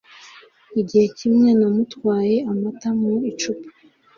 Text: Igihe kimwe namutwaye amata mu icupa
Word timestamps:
Igihe 0.81 1.05
kimwe 1.17 1.49
namutwaye 1.59 2.35
amata 2.51 2.89
mu 2.99 3.11
icupa 3.31 3.67